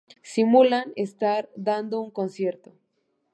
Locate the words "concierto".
2.09-2.69